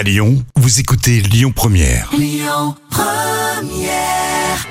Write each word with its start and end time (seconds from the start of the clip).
À 0.00 0.02
Lyon, 0.02 0.42
vous 0.56 0.80
écoutez 0.80 1.20
Lyon 1.20 1.52
Première. 1.54 2.10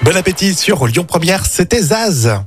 Bon 0.02 0.18
appétit 0.18 0.56
sur 0.56 0.88
Lyon 0.88 1.06
Première, 1.08 1.46
c'était 1.46 1.84
Zaz. 1.84 2.42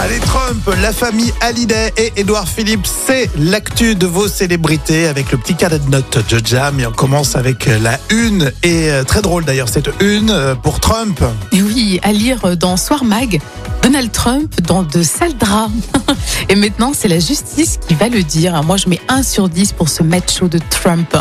Allez 0.00 0.18
Trump, 0.20 0.70
la 0.80 0.94
famille 0.94 1.34
Hallyday 1.42 1.92
et 1.98 2.14
Édouard 2.16 2.48
Philippe, 2.48 2.86
c'est 2.86 3.28
l'actu 3.36 3.94
de 3.94 4.06
vos 4.06 4.26
célébrités 4.26 5.06
avec 5.06 5.30
le 5.32 5.36
petit 5.36 5.54
carnet 5.54 5.78
de 5.78 5.90
notes 5.90 6.24
de 6.30 6.40
Jam. 6.42 6.80
Et 6.80 6.86
on 6.86 6.92
commence 6.92 7.36
avec 7.36 7.66
la 7.66 8.00
une, 8.08 8.52
et 8.62 8.90
euh, 8.90 9.04
très 9.04 9.20
drôle 9.20 9.44
d'ailleurs 9.44 9.68
cette 9.68 9.90
une 10.00 10.30
euh, 10.30 10.54
pour 10.54 10.80
Trump. 10.80 11.22
Et 11.52 11.60
oui, 11.60 12.00
à 12.02 12.12
lire 12.12 12.56
dans 12.56 12.78
Soir 12.78 13.04
Mag, 13.04 13.38
Donald 13.82 14.10
Trump 14.12 14.62
dans 14.62 14.82
de 14.82 15.02
sales 15.02 15.36
draps. 15.36 15.72
Et 16.48 16.54
maintenant, 16.54 16.92
c'est 16.94 17.08
la 17.08 17.18
justice 17.18 17.78
qui 17.86 17.94
va 17.94 18.08
le 18.08 18.22
dire. 18.22 18.62
Moi, 18.62 18.78
je 18.78 18.88
mets 18.88 19.00
1 19.08 19.22
sur 19.22 19.50
10 19.50 19.72
pour 19.72 19.90
ce 19.90 20.02
macho 20.02 20.48
de 20.48 20.58
Trump. 20.70 21.14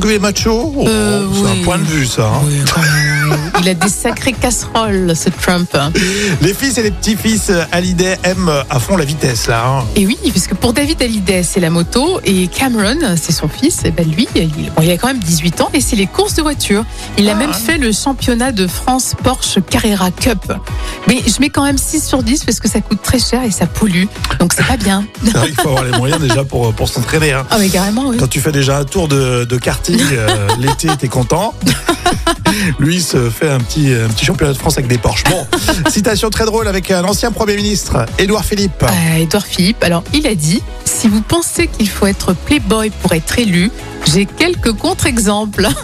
Est 0.00 0.18
macho 0.18 0.72
Oh, 0.76 0.84
Euh, 0.86 1.26
C'est 1.32 1.40
oui. 1.42 1.60
un 1.60 1.64
point 1.64 1.78
de 1.78 1.84
vue 1.84 2.06
ça. 2.06 2.26
hein. 2.26 2.40
Oui. 2.44 2.58
Il 3.60 3.68
a 3.68 3.74
des 3.74 3.88
sacrées 3.88 4.32
casseroles, 4.32 5.14
ce 5.16 5.28
Trump. 5.30 5.76
Les 6.40 6.54
fils 6.54 6.78
et 6.78 6.82
les 6.82 6.90
petits-fils 6.90 7.50
euh, 7.50 7.62
Hallyday 7.72 8.18
aiment 8.24 8.50
à 8.70 8.78
fond 8.80 8.96
la 8.96 9.04
vitesse 9.04 9.46
là. 9.48 9.64
hein. 9.66 9.84
Et 9.96 10.06
oui, 10.06 10.18
puisque 10.30 10.54
pour 10.54 10.72
David 10.72 11.00
Hallyday, 11.02 11.42
c'est 11.42 11.60
la 11.60 11.70
moto, 11.70 12.20
et 12.24 12.48
Cameron, 12.48 13.16
c'est 13.20 13.32
son 13.32 13.48
fils, 13.48 13.84
et 13.84 13.90
ben 13.90 14.06
lui, 14.10 14.26
il, 14.34 14.48
bon, 14.74 14.82
il 14.82 14.90
a 14.90 14.96
quand 14.96 15.06
même 15.08 15.18
18 15.20 15.60
ans, 15.60 15.70
et 15.74 15.80
c'est 15.80 15.96
les 15.96 16.06
courses 16.06 16.34
de 16.34 16.42
voiture. 16.42 16.84
Il 17.18 17.28
a 17.28 17.32
Ah. 17.32 17.36
même 17.36 17.52
fait 17.54 17.78
le 17.78 17.92
championnat 17.92 18.52
de 18.52 18.66
France 18.66 19.14
Porsche 19.22 19.58
Carrera 19.70 20.10
Cup. 20.10 20.52
Mais 21.08 21.20
je 21.26 21.40
mets 21.40 21.50
quand 21.50 21.64
même 21.64 21.78
6 21.78 22.04
sur 22.06 22.22
10 22.22 22.44
parce 22.44 22.60
que 22.60 22.68
ça 22.68 22.80
coûte 22.80 23.00
très 23.02 23.18
cher 23.18 23.42
et 23.44 23.50
ça 23.50 23.66
pollue. 23.66 24.04
Donc 24.38 24.52
c'est 24.52 24.66
pas 24.66 24.76
bien. 24.76 25.04
Vrai 25.22 25.46
qu'il 25.48 25.54
faut 25.60 25.68
avoir 25.68 25.84
les 25.84 25.96
moyens 25.96 26.20
déjà 26.20 26.44
pour, 26.44 26.72
pour 26.74 26.88
s'entraîner. 26.88 27.32
hein. 27.32 27.46
Ah 27.50 27.56
mais 27.58 27.68
carrément, 27.68 28.08
oui. 28.08 28.16
Quand 28.18 28.28
tu 28.28 28.40
fais 28.40 28.52
déjà 28.52 28.78
un 28.78 28.84
tour 28.84 29.08
de, 29.08 29.44
de 29.44 29.56
karting 29.58 30.00
euh, 30.12 30.48
l'été, 30.58 30.88
t'es 30.98 31.08
content. 31.08 31.54
Lui 32.78 33.00
se 33.00 33.30
fait 33.30 33.50
un 33.50 33.58
petit, 33.58 33.92
un 33.92 34.08
petit 34.08 34.24
championnat 34.24 34.52
de 34.52 34.58
France 34.58 34.74
avec 34.74 34.86
des 34.88 34.98
Porsche. 34.98 35.24
Bon, 35.30 35.46
citation 35.90 36.30
très 36.30 36.44
drôle 36.44 36.68
avec 36.68 36.90
un 36.90 37.04
ancien 37.04 37.32
Premier 37.32 37.56
ministre, 37.56 38.06
Édouard 38.18 38.44
Philippe. 38.44 38.82
Euh, 38.82 39.16
Édouard 39.18 39.46
Philippe, 39.46 39.82
alors 39.84 40.04
il 40.12 40.26
a 40.26 40.34
dit 40.34 40.62
si 40.84 41.08
vous 41.08 41.22
pensez 41.22 41.66
qu'il 41.66 41.88
faut 41.88 42.06
être 42.06 42.34
playboy 42.34 42.90
pour 43.02 43.12
être 43.12 43.38
élu, 43.38 43.70
j'ai 44.12 44.26
quelques 44.26 44.72
contre-exemples. 44.72 45.68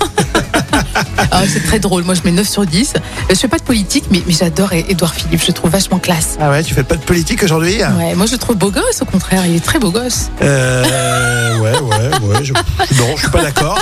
Ah, 1.30 1.42
c'est 1.46 1.62
très 1.64 1.78
drôle, 1.78 2.04
moi 2.04 2.14
je 2.14 2.22
mets 2.24 2.30
9 2.32 2.48
sur 2.48 2.64
10. 2.64 2.94
Euh, 2.96 3.00
Je 3.30 3.34
fais 3.34 3.48
pas 3.48 3.58
de 3.58 3.62
politique, 3.62 4.04
mais, 4.10 4.22
mais 4.26 4.32
j'adore 4.32 4.72
Édouard 4.72 5.14
Philippe, 5.14 5.40
je 5.42 5.48
le 5.48 5.52
trouve 5.52 5.70
vachement 5.70 5.98
classe. 5.98 6.36
Ah 6.40 6.50
ouais, 6.50 6.62
tu 6.62 6.74
fais 6.74 6.82
pas 6.82 6.96
de 6.96 7.02
politique 7.02 7.42
aujourd'hui 7.42 7.76
Ouais, 7.98 8.14
moi 8.14 8.26
je 8.26 8.32
le 8.32 8.38
trouve 8.38 8.56
beau 8.56 8.70
gosse 8.70 9.02
au 9.02 9.04
contraire, 9.04 9.44
il 9.46 9.56
est 9.56 9.64
très 9.64 9.78
beau 9.78 9.90
gosse. 9.90 10.30
euh, 10.42 11.58
Ouais, 11.58 11.72
ouais, 11.72 12.17
ouais. 12.28 12.44
Je, 12.44 12.52
non, 12.98 13.16
je 13.16 13.22
suis 13.22 13.30
pas 13.30 13.42
d'accord. 13.42 13.78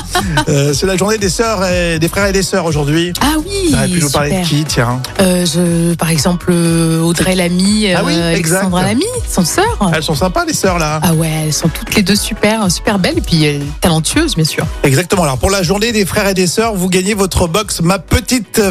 Euh, 0.48 0.72
c'est 0.72 0.86
la 0.86 0.96
journée 0.96 1.18
des 1.18 1.28
sœurs 1.28 1.64
et 1.66 1.98
des 1.98 2.08
frères 2.08 2.26
et 2.26 2.32
des 2.32 2.42
sœurs 2.42 2.64
aujourd'hui. 2.64 3.12
Ah 3.20 3.34
oui, 3.38 3.70
Ça 3.70 3.78
aurait 3.78 3.88
pu 3.88 4.00
nous 4.00 4.10
parler 4.10 4.40
de 4.40 4.46
qui, 4.46 4.64
tiens 4.64 5.00
Euh, 5.20 5.44
je, 5.46 5.94
par 5.94 6.10
exemple, 6.10 6.46
euh, 6.50 7.00
Audrey 7.00 7.34
Lamy, 7.34 7.92
Ah 7.94 8.02
oui, 8.04 8.14
euh, 8.16 8.34
exact. 8.34 8.56
Alexandra 8.60 8.82
Lamy, 8.84 9.04
son 9.28 9.44
sœur. 9.44 9.90
Elles 9.94 10.02
sont 10.02 10.14
sympas 10.14 10.44
les 10.44 10.54
sœurs 10.54 10.78
là. 10.78 11.00
Ah 11.02 11.14
ouais, 11.14 11.30
elles 11.46 11.52
sont 11.52 11.68
toutes 11.68 11.94
les 11.94 12.02
deux 12.02 12.16
super, 12.16 12.70
super 12.70 12.98
belles 12.98 13.18
et 13.18 13.22
puis 13.22 13.46
talentueuses 13.80 14.34
bien 14.36 14.44
sûr. 14.44 14.66
Exactement. 14.82 15.22
Alors 15.24 15.38
pour 15.38 15.50
la 15.50 15.62
journée 15.62 15.92
des 15.92 16.04
frères 16.06 16.28
et 16.28 16.34
des 16.34 16.46
sœurs, 16.46 16.74
vous 16.74 16.88
gagnez 16.88 17.14
votre 17.14 17.48
box 17.48 17.80
Ma 17.80 17.98
petite 17.98 18.25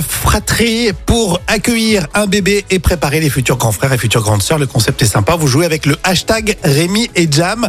fratrie 0.07 0.91
pour 1.05 1.39
accueillir 1.47 2.07
un 2.13 2.27
bébé 2.27 2.65
et 2.69 2.79
préparer 2.79 3.19
les 3.19 3.29
futurs 3.29 3.57
grands 3.57 3.71
frères 3.71 3.93
et 3.93 3.97
futures 3.97 4.21
grandes 4.21 4.41
sœurs. 4.41 4.59
Le 4.59 4.67
concept 4.67 5.01
est 5.01 5.07
sympa. 5.07 5.35
Vous 5.35 5.47
jouez 5.47 5.65
avec 5.65 5.85
le 5.85 5.97
hashtag 6.03 6.57
Rémi 6.63 7.09
et 7.15 7.27
Jam. 7.31 7.67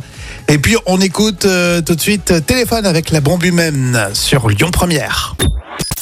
Et 0.48 0.58
puis 0.58 0.76
on 0.86 1.00
écoute 1.00 1.44
euh, 1.44 1.80
tout 1.80 1.94
de 1.94 2.00
suite 2.00 2.30
euh, 2.30 2.40
téléphone 2.40 2.86
avec 2.86 3.10
la 3.10 3.20
bombe 3.20 3.44
humaine 3.44 4.08
sur 4.12 4.48
Lyon 4.48 4.70
Première. 4.70 5.36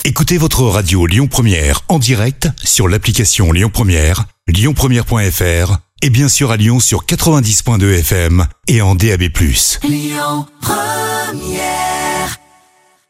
Écoutez 0.04 0.38
votre 0.38 0.62
radio 0.62 1.06
Lyon 1.06 1.26
Première 1.26 1.80
en 1.88 1.98
direct 1.98 2.48
sur 2.62 2.88
l'application 2.88 3.52
Lyon 3.52 3.70
Première, 3.72 4.24
lyonpremière.fr 4.48 5.78
et 6.02 6.10
bien 6.10 6.28
sûr 6.28 6.50
à 6.50 6.56
Lyon 6.56 6.80
sur 6.80 7.04
90.2 7.06 7.98
FM 8.00 8.46
et 8.68 8.82
en 8.82 8.94
DAB+. 8.94 9.30